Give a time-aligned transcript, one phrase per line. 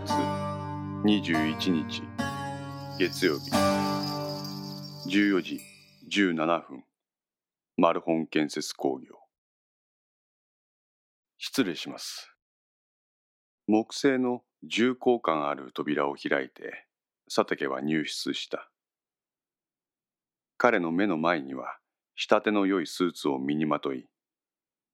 [0.00, 0.14] 月
[1.04, 2.02] 21日
[2.98, 3.50] 月曜日。
[5.06, 5.60] 14時
[6.10, 6.84] 17分
[7.76, 9.16] マルホン建設工業。
[11.36, 12.34] 失礼します。
[13.66, 16.86] 木製の重厚感ある扉を開いて
[17.26, 18.70] 佐竹は入室した。
[20.56, 21.76] 彼の目の前には
[22.16, 24.06] 仕立ての良いスーツを身にまとい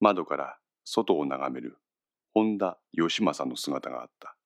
[0.01, 1.77] 窓から外を眺める
[2.33, 4.36] 本田義政の姿があった。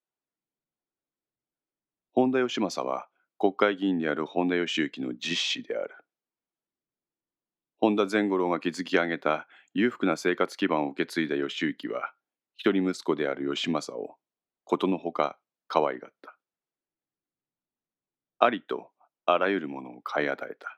[2.14, 3.08] 本田義政は
[3.40, 5.96] 国会議員である本田義行の実子である。
[7.80, 12.14] 本田善五郎が築き上げた裕福な生活基盤を受け継いだ義行は、
[12.58, 14.16] 一人息子である義政を
[14.66, 16.36] ことのほか可愛がった。
[18.40, 18.90] ありと
[19.26, 20.78] あらゆるものを買い与えた。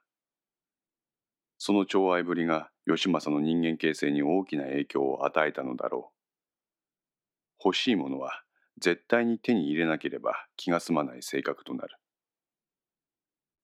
[1.58, 7.66] その寵愛ぶりが義政の人間形成に大きな影響を与えたのだろう。
[7.66, 8.44] 欲しいものは
[8.80, 11.96] 絶対に手に入れなければ気が済まない性格となる。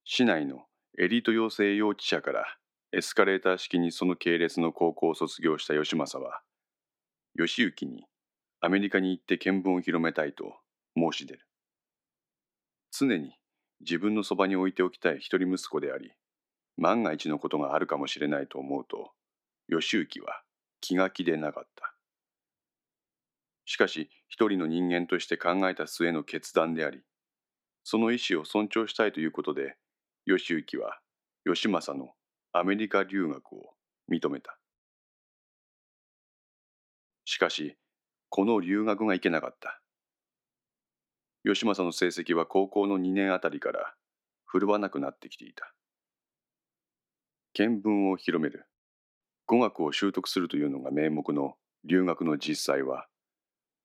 [0.06, 0.66] 市内の
[0.98, 2.46] エリート養成幼稚舎から
[2.92, 6.42] エスカレーター式にその系列の高校を卒業した義政は、
[7.36, 8.06] 義行に
[8.62, 10.58] アメリカに行って見聞を広めたいと
[10.98, 11.46] 申し出る。
[12.92, 13.36] 常に
[13.82, 16.12] 自分のそばに置いておきたい一人息子であり、
[16.78, 19.12] 万が一のことがあるかもしれないと思うと、
[19.68, 20.42] 義行は
[20.82, 21.89] 気が気でなかった。
[23.70, 27.04] しかし一人の人間として考えた末の決断であり、
[27.84, 29.76] その意思を尊重したいということで、
[30.26, 31.00] 義行は
[31.46, 32.14] 義政の
[32.52, 33.76] アメリカ留学を
[34.12, 34.58] 認めた。
[37.26, 37.78] しかし、
[38.30, 39.80] この留学がいけなかった。
[41.44, 43.94] 義政の成績は高校の2年あたりから
[44.46, 45.76] 振るわなくなってきていた。
[47.54, 48.66] 見聞を広める、
[49.46, 51.54] 語学を習得するというのが名目の
[51.84, 53.06] 留学の実際は、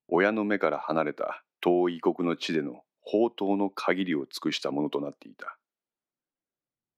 [0.08, 5.56] 親の目から離れた遠い異国の地での宝刀の限りを尽くしたものとなっていた。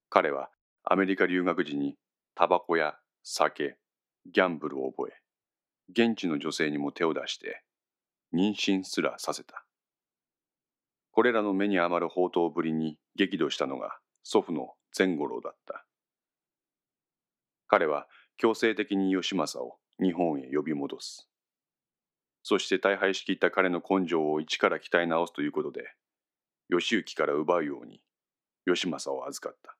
[0.09, 0.51] 彼は
[0.85, 1.97] アメリカ留学時に
[2.35, 3.77] タバコや酒、
[4.27, 5.15] ギャンブルを覚え、
[5.91, 7.63] 現地の女性にも手を出して
[8.35, 9.65] 妊娠すらさせた。
[11.13, 15.85] これらの目に余る宝刀ぶりに激怒したのが祖父の善五郎だった。
[17.69, 21.29] 彼は強制的に義政を日本へ呼び戻す。
[22.49, 25.83] そして大敗しきった彼の根性を一から鍛え直すということで、
[26.69, 28.01] 義行から奪うように、
[28.67, 29.77] 義政を預かった。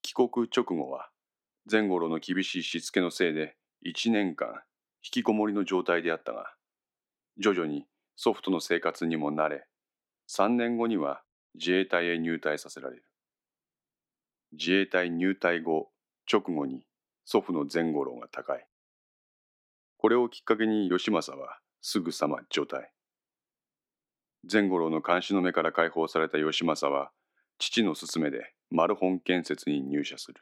[0.00, 1.10] 帰国直後は、
[1.70, 4.62] 前五郎の厳しいしつけのせいで一年間
[5.04, 6.54] 引きこもりの状態であったが、
[7.36, 7.84] 徐々に
[8.16, 9.66] 祖父との生活にも慣れ、
[10.26, 11.22] 三年後には
[11.54, 13.04] 自衛隊へ入隊させられる。
[14.52, 15.90] 自衛隊入隊後、
[16.32, 16.86] 直後に
[17.26, 18.69] 祖父の前五郎が高い。
[20.00, 22.90] これをきっかけに義政はすぐさま除隊。
[24.50, 27.10] 前五郎の監視の目から解放された義政は、
[27.58, 30.40] 父の勧めでマルホン建設に入社する。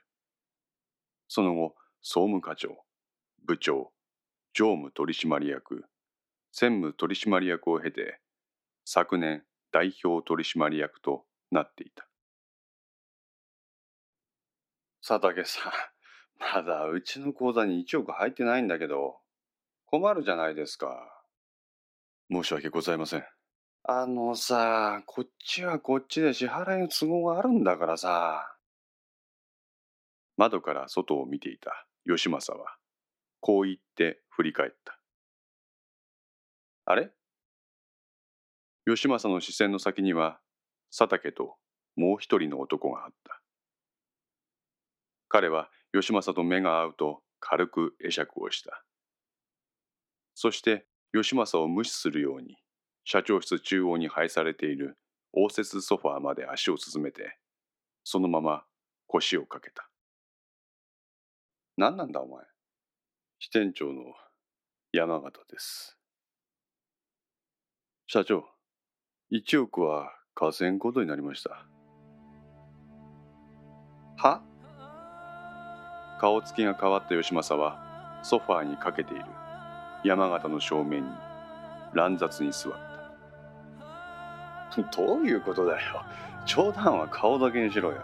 [1.27, 2.85] その後、総務課長、
[3.47, 3.91] 部長、
[4.55, 5.87] 常務取締役、
[6.53, 8.21] 専務取締役を経て、
[8.85, 9.43] 昨年
[9.73, 12.07] 代表取締役となっていた。
[15.05, 15.73] 佐竹さん、
[16.55, 19.19] まだうちの口座に1億入ってないんだけど、
[19.91, 21.25] 困るじゃないですか。
[22.31, 23.25] 申し訳ございません。
[23.85, 28.55] あのさ、こっちはこっちで支払いの都合があるんだからさ。
[30.37, 32.77] 窓から外を見ていた義政は、
[33.41, 35.01] こう言って振り返った。
[36.85, 37.11] あれ？
[38.85, 40.39] 義政の視線の先には、
[40.95, 41.57] 佐竹と
[41.97, 43.41] もう一人の男があった。
[45.31, 48.85] 彼は義政と目が合うと軽く会釈をした。
[50.41, 52.59] そして義政を無視するように
[53.05, 54.97] 社長室中央に配されている
[55.33, 57.39] 応接ソファーまで足を進めて
[58.05, 58.63] そのまま
[59.09, 59.91] 腰をかけた。
[61.77, 62.45] 何なんだお前。
[63.41, 64.15] 支店長の
[64.93, 65.99] 山形です。
[68.07, 68.45] 社長
[69.33, 71.67] 1億は河川ことになりました。
[74.19, 74.41] は？
[76.21, 79.25] 顔つきが変わった義政はソファーにかけている。
[80.05, 81.11] 山形の正面に
[81.95, 82.79] 乱雑に座った。
[84.97, 85.79] どういうことだよ。
[86.47, 87.97] 冗談は顔だけにしろよ。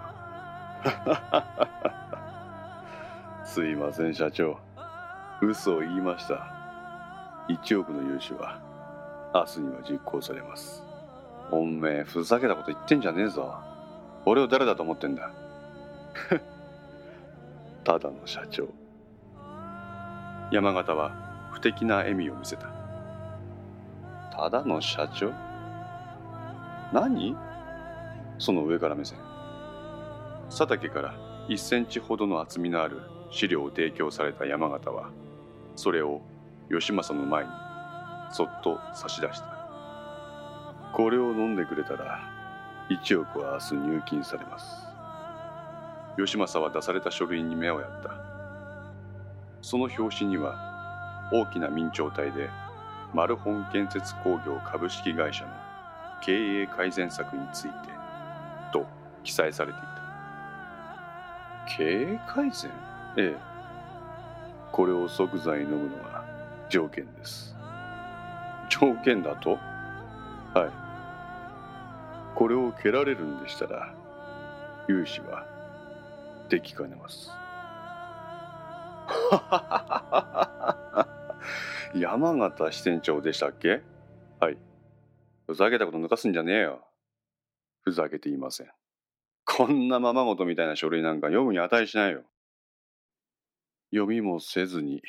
[3.45, 4.59] すいません、社長。
[5.41, 6.47] 嘘を言いました。
[7.49, 8.59] 1億の融資は
[9.35, 10.83] 明日には実行されます。
[11.51, 13.55] おめえ、ふざけたこと言ってんじゃねえぞ。
[14.25, 15.31] 俺を誰だと思ってんだ。
[17.85, 18.69] ただの社長。
[20.51, 21.13] 山形は
[21.55, 22.67] 不敵な笑みを見せた。
[24.37, 25.31] ただの社長？
[26.93, 27.37] 何？
[28.39, 29.19] その上から目線。
[30.51, 31.15] 佐竹から
[31.49, 35.11] 1センチほどの厚みのある資料を提供された山形は
[35.77, 36.23] それを
[36.69, 37.51] 義政の前に
[38.33, 39.47] そっと差し出した。
[40.93, 42.19] これを飲んでくれたら
[42.91, 44.67] 1億は明日入金されます。
[46.19, 48.11] 義政は出された書類に目をやった。
[49.63, 50.74] その表紙には
[51.33, 52.51] 大きな明朝体で
[53.13, 55.51] マルホン建設工業株式会社の
[56.23, 57.71] 経営改善策について
[58.73, 58.87] と
[59.23, 59.89] 記載されていた。
[61.77, 62.71] 経営改善？
[63.17, 63.37] ええ。
[64.73, 66.25] これを即座に飲むのが
[66.69, 67.55] 条件です。
[68.69, 69.59] 条件だと？
[70.53, 70.71] はい。
[72.35, 73.95] これを蹴られるんでしたら
[74.89, 75.47] 融資は
[76.49, 77.31] できかねます。
[81.95, 83.83] 山形支店長でしたっけ？
[84.41, 84.59] はい
[85.47, 86.85] ふざけたこと抜かすんじゃねえよ
[87.83, 88.67] ふざけていません
[89.45, 92.23] こんなままごとみたいな書類なんか読むに値しないよ
[93.93, 95.03] 読みもせずに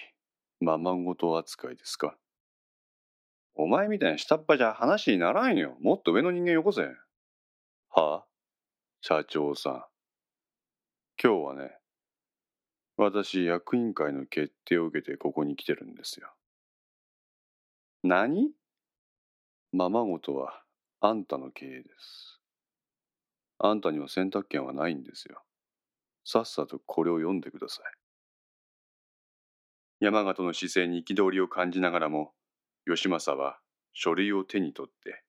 [0.59, 2.15] ままごと扱いですか
[3.55, 5.77] お前みたいな下っ端じゃ話にならんよ。
[5.81, 6.81] もっと上の人間よこせ。
[6.81, 6.93] は
[7.95, 8.25] あ？
[8.99, 9.85] 社長さん。
[11.23, 11.71] 今日はね、
[12.97, 16.33] 私役員会の決定を受けてここに来てるんですよ。
[18.07, 18.51] 何？
[19.71, 20.61] ままごとは
[21.01, 22.39] あんたの経営です。
[23.57, 25.41] あんたには選択権はないんですよ。
[26.23, 27.85] さっさとこれを読んでください。
[30.01, 32.33] 山形の姿勢に憤りを感じながらも、
[32.85, 33.57] 義政は
[33.93, 35.23] 書類を手に取って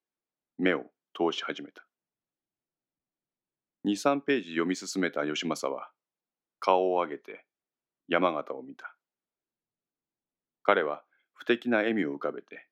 [0.58, 0.80] 目を
[1.14, 1.82] 通し始めた。
[3.84, 5.88] 二三ページ読み進めた義政は
[6.58, 7.46] 顔を上げて
[8.06, 8.94] 山形を見た。
[10.62, 11.05] 彼は
[11.46, 12.66] 不敵な笑みを浮かべて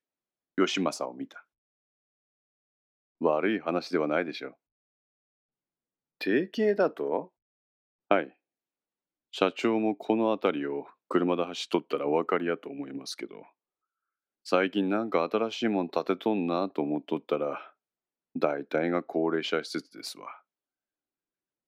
[0.58, 1.44] 義政を見た。
[3.20, 4.54] 悪い話ではないでしょう。
[6.18, 7.30] 定型だと？
[8.08, 8.36] はい。
[9.30, 13.44] 社長もこの辺りを車で走っとったらお分かりやと思いますけど。
[14.42, 17.72] 最近なんか新しいもん建てとんなと思っとったら、
[18.36, 20.26] 大体が高齢者施設ですわ。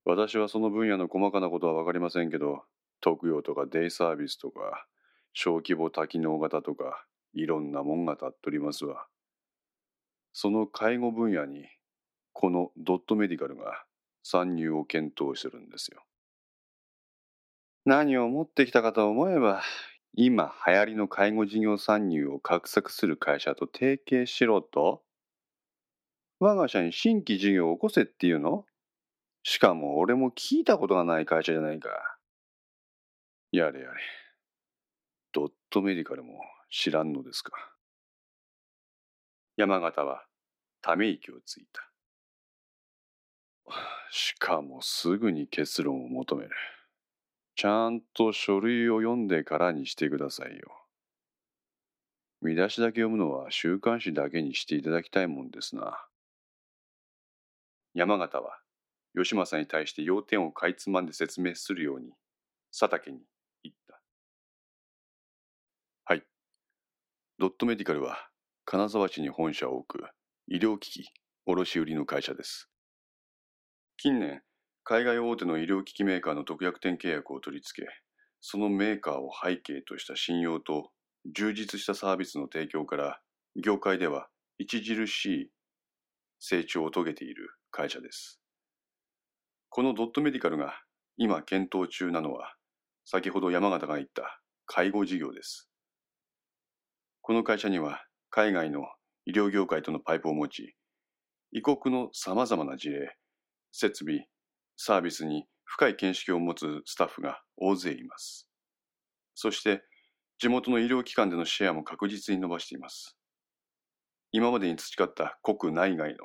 [0.05, 2.65] 私はその分野の細かなことは分かりませんけど、
[3.01, 4.89] 特養とかデイサービスとか、
[5.39, 7.05] 小規模多機能型とか、
[7.35, 9.07] いろんなもんが立っとりますわ。
[10.33, 11.67] その介護分野に、
[12.33, 13.85] このドットメディカルが
[14.23, 16.03] 参入を検討してるんですよ。
[17.85, 19.63] 何を持ってきたかと思えば、
[20.15, 25.03] 今流行りの介護事業参入を画策する会社と提携しろと
[26.41, 28.65] 我が社に新規事業を起こせっていうの？
[29.43, 31.91] しかも俺も聞いたことがない会社じゃないか。
[33.53, 34.01] やれやれ。
[35.37, 36.41] ドットメディカルも
[36.71, 37.53] 知らんのですか？
[39.59, 40.25] 山形は
[40.81, 41.83] ため息をついた。
[44.11, 46.51] しかもすぐに結論を求める。
[47.55, 50.71] ちゃんと書類を読んでからにしてくださいよ。
[52.41, 56.03] 見出しだけ読むのは週刊誌だけにしていただきたいもんですな。
[57.93, 58.59] 山形は
[59.15, 62.13] 吉政に対して要点をかいつまんで説明するように
[62.73, 63.19] 佐竹に
[63.63, 64.01] 言った。
[66.09, 66.23] はい。
[67.39, 68.17] ドットメディカルは
[68.65, 70.07] 金沢市に本社を置く
[70.49, 71.07] 医療機器
[71.45, 72.71] 卸売の会社です。
[73.99, 74.41] 近年、
[74.85, 77.89] 海外大手の医療機器メーカーの特約店契約を取り付け、
[78.41, 80.93] そのメーカーを背景とした信用と
[81.27, 83.21] 充実したサービスの提供から、
[83.63, 84.29] 業界では
[84.59, 85.51] 著しい
[86.41, 88.41] 成長を遂げている会社です。
[89.69, 90.73] このドットメディカルが
[91.19, 92.55] 今検討中なのは、
[93.05, 95.69] 先ほど山形が言った介護事業です。
[97.27, 98.85] この会社には海外の
[99.25, 100.77] 医療業界とのパイプを持ち、
[101.51, 103.17] 異国の様々な事例、
[103.73, 104.29] 設備、
[104.77, 108.49] サービスに深い見識を持つスタッフが大勢います。
[109.35, 109.83] そして
[110.39, 113.19] 地元の医療機関でのシェアも確実に伸ばしています。
[114.31, 116.19] 今までに培った国内外の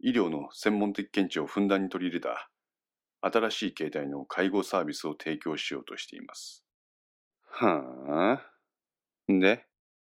[0.00, 2.50] 医療の専門的見地をふんだんに取り入れた
[3.22, 6.64] 新しい形態の介護サービスを提供しようとしています。
[7.48, 8.38] は
[9.28, 9.32] あ。
[9.32, 9.66] で、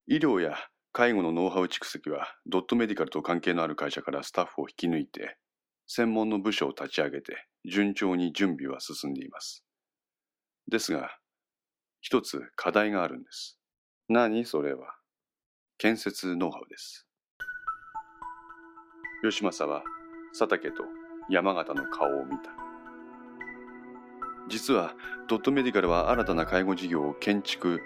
[0.06, 0.58] 医療や
[0.92, 5.38] 介護のノウハウ蓄積はドットメディカルと関係のある会社からスタッフを引き抜いて
[5.88, 9.64] 専門の部署を立ち上げて順調に準備は進んでいます。
[10.70, 11.10] ですが、
[12.02, 13.58] 一つ課題があるんです。
[14.10, 14.94] 何それは？
[15.78, 17.08] 建設ノウハウです。
[19.24, 19.84] 吉政は
[20.38, 20.84] 佐竹と
[21.30, 22.52] 山形の顔を見た。
[24.50, 24.96] 実は
[25.30, 27.80] ドットメディカルは新たな介護事業を建築、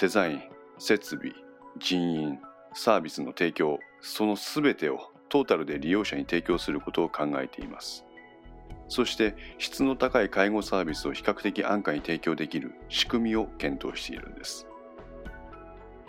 [0.00, 0.42] デザイン、
[0.78, 1.32] 設備、
[1.78, 2.38] 人員、
[2.74, 8.04] サービスの提供その全てをトータルで利用者に提供することを考えています。
[8.88, 14.66] そして質の高い介護サービスを比較的安価に提供できる仕組みを検討しているんです。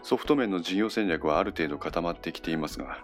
[0.02, 2.98] ソフト面の事業戦略はある程度固まってきていますが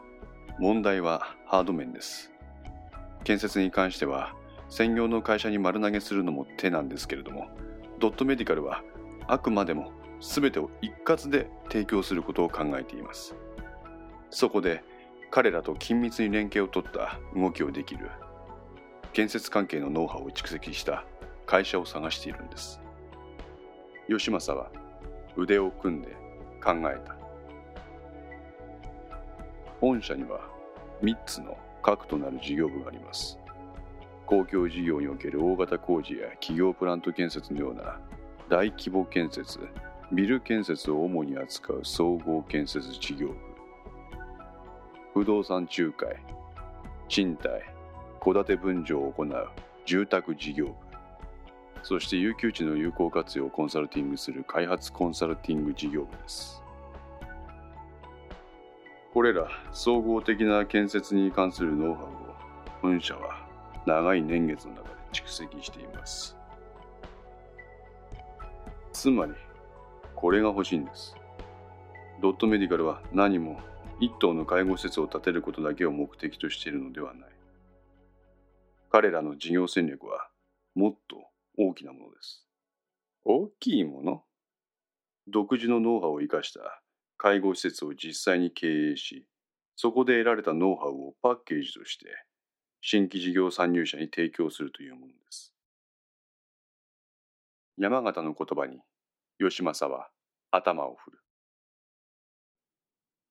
[0.59, 2.31] 問題はハード面です。
[3.23, 4.33] 建設に関しては
[4.69, 7.47] 専業の会社に丸投げするのも手なんですけれども
[7.99, 8.83] ドットメディカルは
[9.27, 13.35] あくまでも全てを一括で提供することを考えています。
[14.29, 14.83] そこで
[15.31, 18.09] 彼らと緊密に連携を取った動きをできる
[19.13, 21.03] 建設関係のノウハウを蓄積した
[21.45, 22.81] 会社を探しているんです。
[24.07, 24.71] 吉政は
[25.35, 26.09] 腕を組んで
[26.63, 27.15] 考えた。
[29.81, 30.41] 御社には
[31.01, 33.39] 3つの核となる事業部があります。
[34.25, 37.99] 公共事業における大型工事や企業プラント建設のような
[38.49, 39.59] 大規模建設
[40.11, 43.35] ビル建設を主に扱う総合建設事業部。
[45.13, 46.15] 不動産仲介
[47.09, 47.49] 賃貸
[48.23, 49.49] 戸建て分譲を行う
[49.85, 50.73] 住宅事業部。
[51.83, 56.61] そして有給地の有効活用をコンサルティングする開発コンサルティング事業部です。
[59.13, 62.09] これら総合的な建設に関するノウハウを
[62.81, 63.47] 本社は
[63.85, 66.37] 長い年月の中で蓄積しています。
[68.93, 69.33] つまり
[70.19, 71.15] これが欲しいんです。
[72.23, 73.61] ドットメディカルは何も
[73.99, 77.29] 一棟の介護施設を建てることだけを目的としているのではない。
[78.89, 80.27] 彼らの事業戦略は
[80.73, 81.17] もっと
[81.55, 82.47] 大きなものです。
[83.25, 84.23] 大きいもの？
[85.27, 86.81] 独自のノウハウを生かした
[87.17, 89.27] 介護施設を実際に経営し、
[89.75, 92.07] そこで得られたノウハウをパッケージとして
[92.81, 95.53] 新規事業参入者に提供するというものです。
[97.77, 98.79] 山形の言葉に
[99.39, 100.09] 義政は
[100.51, 101.17] 頭を振る。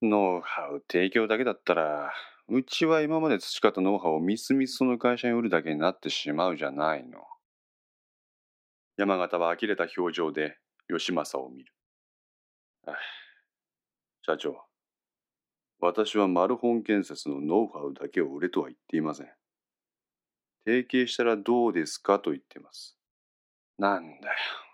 [0.02, 2.12] ノウハウ提供だけだったら、
[2.48, 7.20] うちは今まで培ったノウハウをみすみすその会社に売るだけになってしまうじゃないの。
[8.96, 10.58] 山形は呆れた表情で
[10.88, 11.72] 義政を見る。
[14.22, 14.66] 社長、
[15.80, 19.26] 私はマルホン建設のノウハウだけを売れとは言っていません。
[20.64, 22.98] 提携したらどうですかと言ってます。
[23.78, 24.65] なんだよ。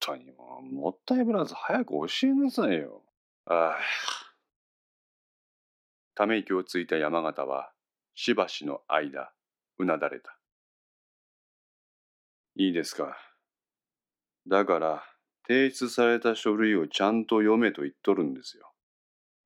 [0.00, 3.02] 当にもう、もったいぶらず早く教えなさいよ。
[3.46, 3.78] ああ。
[6.14, 7.72] ため息をついた山形は、
[8.14, 9.32] しばしの間、
[9.78, 10.38] うなだれた。
[12.56, 13.16] いいですか。
[14.46, 15.04] だから、
[15.46, 18.72] 提出された書類をちゃんと読めと言っとるんですよ。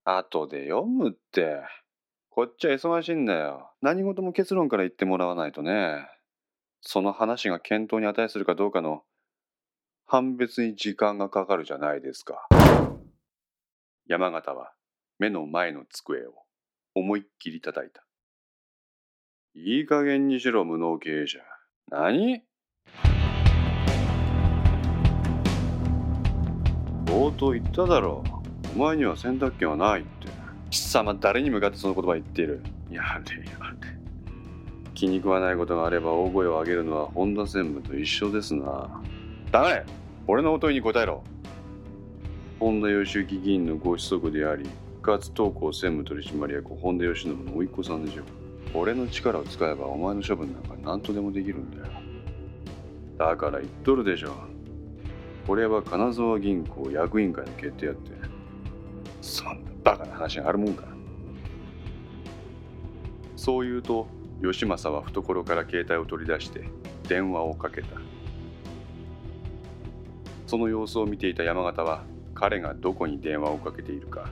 [0.04, 1.60] 後で読むって。
[2.30, 3.72] こっちは忙しいんだよ。
[3.82, 6.06] 何事も結論から言ってもらわないとね。
[6.80, 9.02] その話が検討に値するかどうかの
[10.12, 12.48] 判別に時間がかかるじゃないですか。
[14.08, 14.72] 山形は
[15.20, 16.32] 目の前の机を
[16.96, 18.02] 思いっきり叩いた。
[19.54, 21.38] いい加減にしろ無能経営者。
[21.92, 22.42] 何？
[27.04, 28.24] 冒頭言っただろ
[28.74, 28.80] う。
[28.80, 30.26] お前には選択権はないって。
[30.70, 32.64] 貴様誰に向かってその言葉言っている？
[32.90, 33.20] やれやれ。
[34.92, 39.00] 気に食わないことがあれば大声を上げるのは本田専務と一緒ですな。
[39.52, 39.99] ダメ
[40.32, 41.24] 俺の問いに答えろ。
[42.60, 44.64] 本田義行議員のご子息であり
[45.02, 48.22] かつ東高専務取締役本田義信の甥っ子さんでしょ
[48.72, 51.84] 俺の力を使えばお前の処分なんか何とでもできるんだよ。
[53.18, 54.32] だから言っとるでしょ
[55.48, 58.12] これは金沢銀行役員会の決定やって。
[59.20, 60.84] そんなバカな話があるもんか。
[63.34, 64.06] そう言うと
[64.40, 66.70] 義政は懐から携帯を取り出して
[67.08, 68.09] 電話をかけた。
[70.50, 72.02] その様子を見ていた山形は
[72.34, 74.28] 彼がどこに電話をかけているか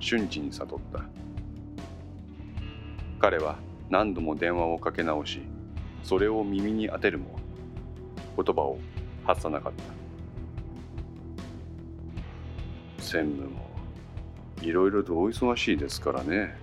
[0.00, 1.04] 瞬時に悟った。
[3.20, 5.40] 彼は何度も電話をかけ直し
[6.02, 7.38] それを耳に当てるも
[8.36, 8.76] 言葉を
[9.22, 9.72] 発さなかっ
[12.98, 13.04] た。
[13.04, 13.70] 専務も
[14.62, 16.56] いろいろとお忙しいですからね。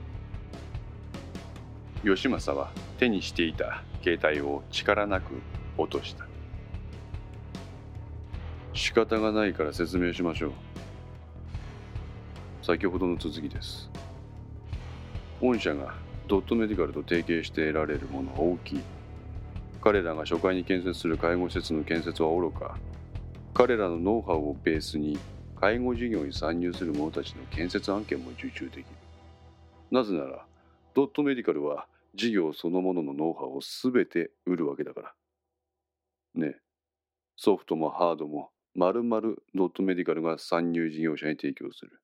[2.04, 5.36] 義政は手にしていた携帯を力なく
[5.78, 6.29] 落とした。
[8.90, 10.52] 仕方がないから説明しましょう。
[12.64, 13.88] 先ほどの続きです。
[15.40, 15.94] 御社が
[16.28, 18.82] ドットメディカルと提携して得られるものは大きい。
[19.80, 22.80] 彼らが初回に建設する介護施設の建設はおろか、
[23.54, 25.20] 彼らのノウハウをベースに
[25.60, 28.86] 介護事業に参入する者たちの建設案件も受注できる。
[29.92, 30.48] なぜなら、
[30.96, 35.14] ドットメディカルは事業そのもののノウハウを全て売るわけだから。
[36.34, 36.56] ね
[37.36, 39.04] ソフトもハードもまる
[39.56, 42.02] ドットメディカルが参入事業者に提供する。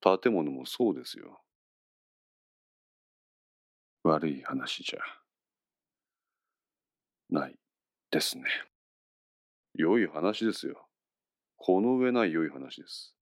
[0.00, 1.40] 建物もそうですよ。
[4.02, 5.00] 悪い話じゃ
[7.30, 7.54] ない
[8.10, 8.44] ですね。
[9.74, 10.88] 良い話ですよ。
[11.56, 13.14] この上ない良い話です。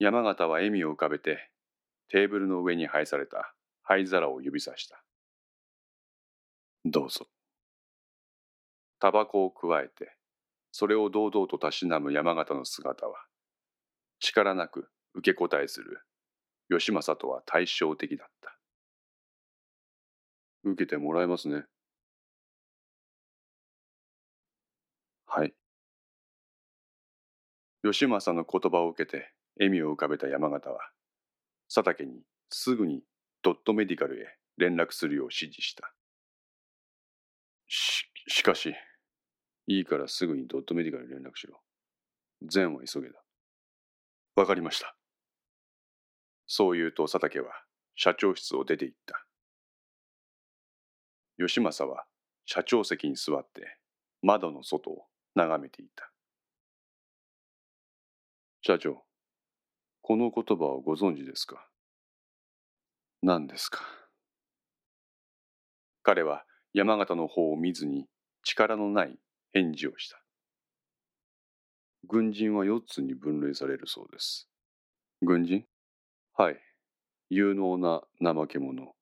[0.00, 1.50] 山形は笑みを浮かべて
[2.08, 5.04] テーブルの上に配された灰皿を指さした。
[6.84, 7.28] どうぞ。
[8.98, 10.16] タバコをくわえて、
[10.72, 13.26] それを堂々とたしなむ山形の姿は、
[14.18, 16.02] 力なく受け答えする
[16.68, 18.58] 義政とは対照的だった。
[20.64, 21.64] 受けてもらえますね。
[25.26, 25.54] はい。
[27.82, 30.78] 義政の言葉を受けて笑みを浮かべた山形は、
[31.72, 33.02] 佐竹にすぐに
[33.42, 35.92] ドットメディカルへ連絡するよう指示した。
[37.66, 38.74] し、しかし、
[39.66, 41.60] いいからすぐにドットメディカルに連絡しろ。
[42.42, 43.22] 善は急げだ。
[44.34, 44.96] わかりました。
[46.46, 47.52] そう言うと佐竹は
[47.94, 49.24] 社長室を出て行った。
[51.38, 52.04] 義政は
[52.44, 53.78] 社長席に座って
[54.22, 56.10] 窓の外を眺めていた。
[58.62, 59.02] 社長、
[60.02, 61.66] この言葉をご存知ですか？
[63.22, 63.80] 何ですか？
[66.02, 68.06] 彼は山形の方を見ずに
[68.42, 69.18] 力のない
[69.52, 70.22] 返事をした。
[72.08, 74.48] 軍人は4つに分類されるそうです。
[75.22, 75.64] 軍人？
[76.34, 76.60] はい。
[77.30, 78.94] 有能な怠け者。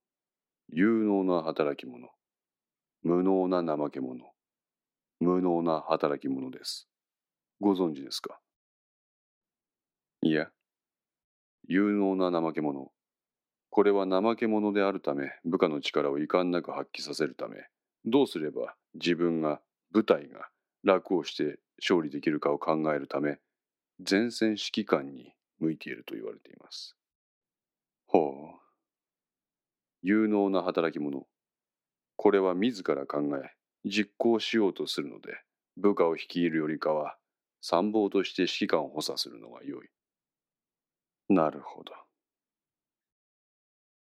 [0.69, 2.11] 有能な働き者。
[3.03, 4.33] 無能な怠け者。
[5.21, 6.89] 無能な働き者です。
[7.61, 8.39] ご存知ですか？
[10.23, 10.51] いや、
[11.69, 12.93] 有能な怠け者。
[13.71, 17.57] これは怠け者であるため、部下の力を遺憾なく発揮させるため、
[18.05, 19.61] どうすれば自分が、
[19.93, 20.49] 部隊が
[20.85, 23.39] 楽をして勝利できるかを考えるため、
[23.99, 26.97] 前線指揮官に向いていると言われています。
[28.07, 28.61] ほう。
[30.03, 31.27] 有能な働き者。
[32.17, 33.51] これは自ら考え、
[33.85, 35.43] 実行しようとするので、
[35.77, 37.17] 部下を率いるよりかは、
[37.61, 39.89] 参謀として指揮官を補佐するのが良い。
[41.29, 41.93] なるほど。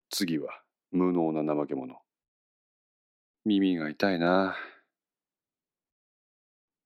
[0.10, 2.00] 次は、無能な怠け者。
[3.46, 4.56] 耳が痛いな。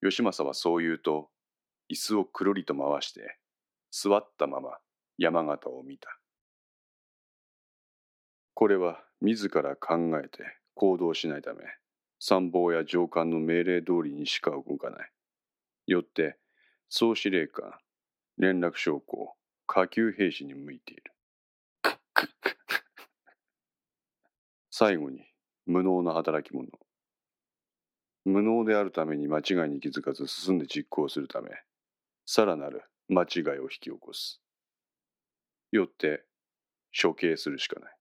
[0.01, 1.29] 義政はそう言うと、
[1.91, 3.37] 椅子をくるりと回して、
[3.91, 4.77] 座ったまま
[5.17, 6.19] 山形を見た。
[8.53, 10.39] これは自ら考えて
[10.73, 11.63] 行動しないため、
[12.19, 15.11] 参謀や上官の命令通りにしか動かない。
[15.87, 16.37] よって、
[16.89, 17.73] 総司令官、
[18.37, 21.13] 連絡将校、下級兵士に向いている。
[24.69, 25.25] 最後に、
[25.65, 26.67] 無能な働き者。
[28.27, 31.49] 無能であるために間違いに気づかず進んで実行するため、
[32.25, 34.41] さらなる間違いを引き起こす。
[35.71, 36.25] よって、
[37.01, 37.97] 処刑するしかない。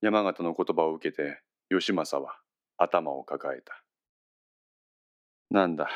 [0.00, 2.36] 山形の言葉を受けて、義政は
[2.76, 3.84] 頭を抱えた。
[5.50, 5.88] なんだ、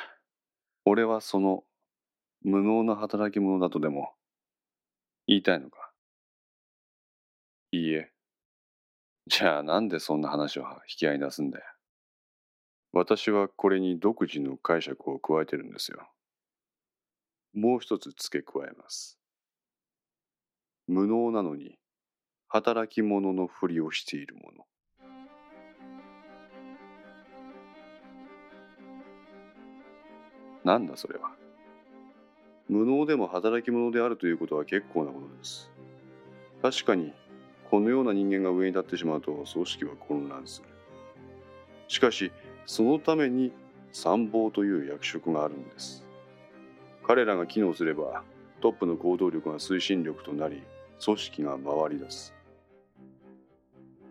[0.85, 1.65] 俺はその
[2.43, 4.13] 無能な働き者だとでも
[5.27, 5.91] 言いたいのか？
[7.73, 8.13] いいえ。
[9.27, 11.65] じゃあなんでそんな話を引き合い出すんだよ。
[12.93, 16.09] 私はこれに独自の解釈を加えてるんですよ。
[17.53, 19.19] もう一つ付け加えます。
[20.87, 21.79] 無能なのに
[22.49, 24.67] 働き者のふりをしているもの。
[30.65, 31.35] なんだそれは。
[32.69, 35.71] 無能でも働き者であるということは結構なことです。
[36.63, 37.13] 確かに、
[37.71, 40.69] このような人間が上に立ってしまうと組織は混乱する。
[41.89, 42.33] しかし、
[42.69, 43.51] そのために
[43.93, 46.05] 参謀という役職があるんです。
[47.03, 48.23] 彼らが機能すれば、
[48.61, 50.63] トップの行動力が推進力となり、
[51.03, 52.35] 組織が回り出す。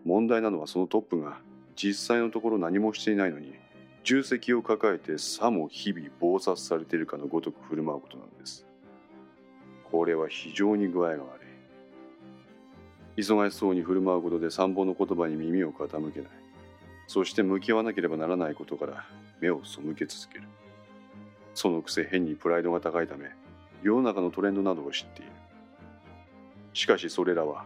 [0.04, 1.38] 問題なのはそのトップが
[1.76, 3.54] 実際のところ何もしていないのに、
[4.02, 8.66] 重責を抱えてさも日々暴殺されているかのごとく振る舞うことなんです。
[9.84, 11.42] これは非常に具合が悪
[13.16, 13.22] い。
[13.22, 16.47] 忙しそうに振る舞うことで参謀の言葉に耳を傾けない。
[17.08, 19.06] そして向き合わなければならないことから
[19.40, 20.44] 目を背け続ける。
[21.54, 23.30] そのくせ変にプライドが高いため、
[23.82, 25.32] 世の中のトレンドなどを知っている。
[26.74, 27.64] しかしそれらは、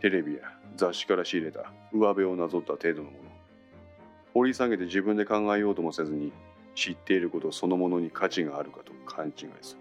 [0.00, 0.40] テレビや
[0.76, 3.30] 雑誌から仕入れた上辺をなぞった程度のもの。
[4.34, 6.32] 掘り下げて自分で考えようともせずに、
[6.74, 9.76] 知っていることそのものに価値があるかと勘違いす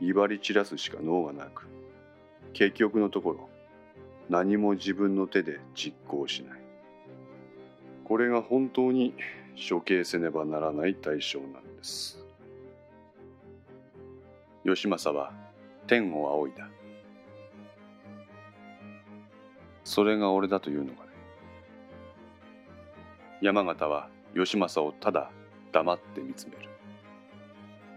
[0.00, 0.08] る。
[0.08, 1.68] 威張り散らすしか脳がなく、
[2.52, 3.48] 結局のところ、
[4.28, 6.65] 何も自分の手で実行しない。
[8.06, 9.14] これが本当に
[9.68, 12.24] 処刑せねばならない対象なんです。
[14.62, 15.32] 義政は
[15.88, 16.68] 天を仰いだ。
[19.82, 21.08] それが俺だというのかね。
[23.40, 25.32] 山形は義政をただ
[25.72, 26.68] 黙って見つめる。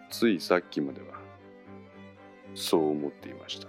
[0.09, 1.19] ついさっきまでは
[2.55, 3.67] そう思っていました。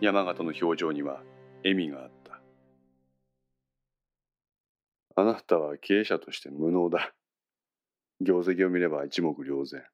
[0.00, 1.22] 山形の表情には
[1.62, 2.21] 笑みがあった。
[5.14, 7.12] あなたは経営者として無能だ。
[8.20, 9.84] 業績を見れば一目瞭然。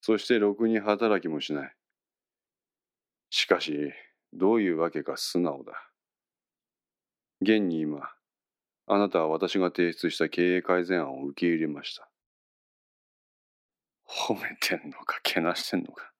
[0.00, 1.74] そしてろくに働きもしない。
[3.30, 3.92] しかし
[4.32, 5.72] どういうわけか素直だ。
[7.40, 8.08] 現に今
[8.86, 12.08] あなたは私が提出した経営改善案を受け入れました。
[14.06, 16.12] 褒めてんのかけなしてんのか。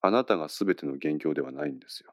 [0.00, 2.12] あなたが全ての元凶ではないんですよ。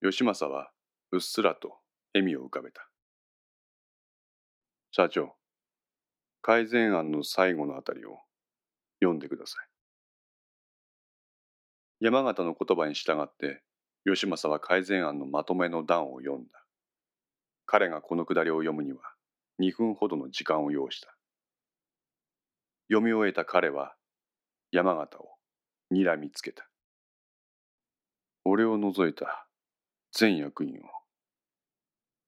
[0.00, 0.70] 義政は
[1.12, 1.78] うっすらと
[2.14, 2.88] 笑みを浮かべた。
[4.92, 5.34] 社長
[6.42, 8.18] 改善案の最後のあたりを
[9.00, 9.66] 読んでください。
[12.00, 13.62] 山形の言葉に従って
[14.04, 16.64] 義政は改善案のまとめの段を読んだ。
[17.66, 19.00] 彼がこのくだりを読むには
[19.60, 21.14] 2分ほどの時間を要した。
[22.88, 23.94] 読み終えた彼は
[24.72, 25.28] 山形を
[25.92, 26.68] 睨みつけた。
[28.44, 29.46] 俺を除いた
[30.12, 30.99] 全役員を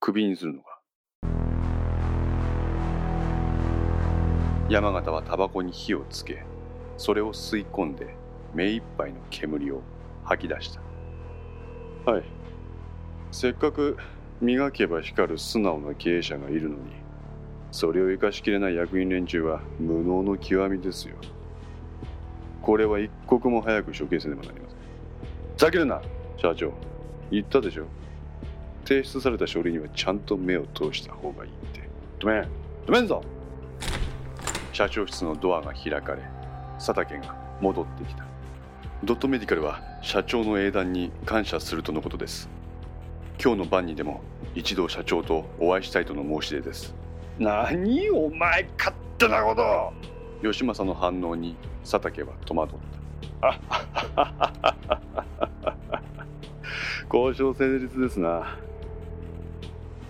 [0.03, 0.81] クビにするのか。
[4.69, 6.43] 山形はタバコに火をつけ
[6.97, 8.17] それを吸い込んで
[8.53, 9.81] 目いっぱいの煙を
[10.25, 12.11] 吐き出した。
[12.11, 12.25] はい。
[13.31, 13.97] せっかく
[14.41, 16.83] 磨けば光る素直な経営者がいるのに
[17.71, 21.15] それを生かしきれない役員連中は無能の極みですよ。
[22.61, 24.79] これは一刻も早く処刑せねばなりません。
[25.59, 26.03] ざけるな
[26.39, 26.73] 社長。
[27.31, 27.87] 言ったでしょ。
[28.85, 31.89] 提出された書類にはちゃんと目を通した方がいいって。
[32.19, 32.47] 止め
[32.87, 33.23] 止めんぞ。
[34.73, 36.23] 社長室のドアが開かれ
[36.79, 38.25] 佐竹が戻ってきた。
[39.05, 42.49] ドットメディカルは社長の英断に感謝するとのことです。
[43.43, 44.21] 今日の晩にでも
[44.55, 46.95] 一度社長とお会いしたいとの申し出です。
[47.39, 49.93] 何お前勝手なこと
[50.43, 52.83] 義政の反応に佐竹は戸惑った。
[57.13, 58.57] 交渉成立ですな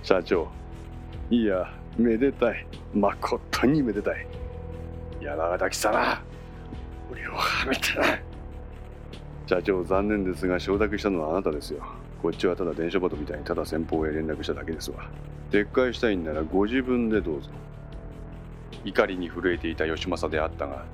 [0.02, 0.48] 社長。
[1.30, 2.66] いやめでたい。
[2.92, 4.26] 誠にめでたい。
[5.20, 6.22] 山形貴様
[7.10, 8.18] 俺をはめたな
[9.46, 11.84] 社長残念ですが承諾したのはあなたですよ。
[12.20, 15.08] こっちはただ電書バトみたいにただ先方へ連絡しただけですわ。
[15.52, 17.48] 撤回したいんならご自分でどうぞ。
[18.84, 20.84] 怒りに震えていた義政であったが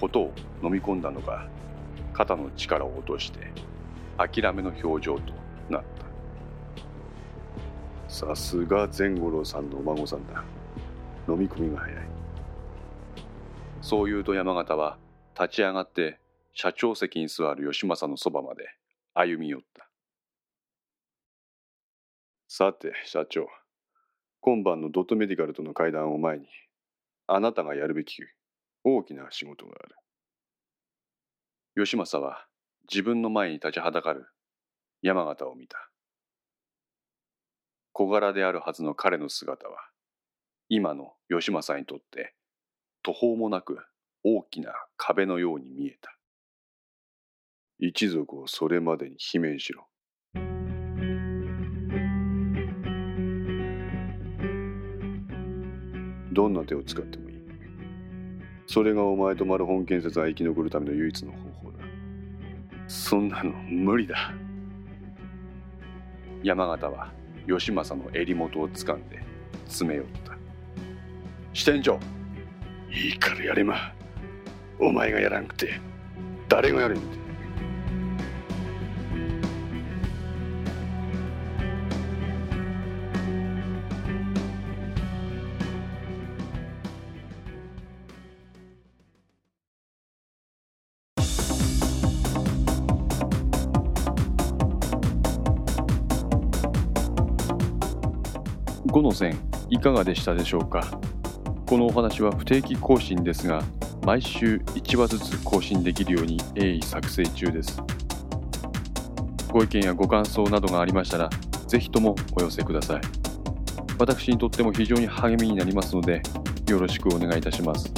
[0.00, 0.32] ことを
[0.62, 1.48] 飲み込んだのか
[2.12, 3.40] 肩の力を落として
[4.16, 5.32] 諦めの表情と
[5.68, 6.05] なった。
[8.16, 10.42] さすが善五郎さんのお孫さんだ。
[11.28, 12.08] 飲み込みが早い。
[13.82, 14.96] そう言うと山形は
[15.38, 16.18] 立ち上がって
[16.54, 18.70] 社長席に座る義政のそばまで
[19.12, 19.86] 歩み寄った。
[22.48, 23.48] さて社長
[24.40, 26.46] 今晩のドットメディカルとの会談を前に
[27.26, 28.22] あなたがやるべき
[28.82, 29.94] 大きな仕事がある。
[31.74, 32.46] 義政は
[32.90, 34.26] 自分の前に立ちはだかる
[35.02, 35.90] 山形を見た。
[37.98, 39.78] 小柄であるはずの彼の姿は
[40.68, 42.34] 今の義政にとって
[43.02, 43.78] 途方もなく
[44.22, 46.14] 大きな壁のように見えた。
[47.78, 49.88] 一族をそれまでに罷免しろ。
[56.34, 57.36] どんな手を使ってもいい。
[58.66, 61.78] それがお前とマルホン建設が生き残るための唯一の方法だ。
[62.88, 64.34] そんなの無理だ。
[66.42, 67.15] 山形は
[67.46, 69.22] 義政の襟元を掴んで
[69.66, 70.36] 詰め寄った。
[71.52, 71.98] 支店長
[72.90, 73.92] いいからやれま。
[74.78, 75.80] お前がやらんくて
[76.48, 77.25] 誰がやるんだ。
[98.96, 100.98] 5の線いかがでしたでしょうか？
[101.66, 103.62] このお話は不定期更新ですが
[104.06, 107.78] 毎週1話ずつ更新できるように鋭意作成中です。
[109.50, 111.28] ご意見やご感想などがありましたら
[111.66, 113.00] ぜひともお寄せください。
[113.98, 116.22] 私にとっても非常に励みになりますので
[116.66, 117.92] よろしくお願いいたします。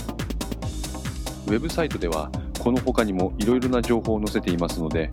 [1.46, 5.08] ウェブサイトではこの他にもいろいろな情報を載せていますので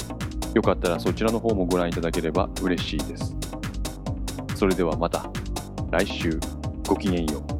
[0.55, 3.35] よかったらそちらの方もご覧いただければ嬉しいです。
[4.55, 5.29] それではまた。
[5.91, 6.39] 来週。
[6.87, 7.54] ごきげんよう。